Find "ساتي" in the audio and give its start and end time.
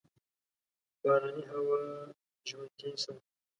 3.03-3.29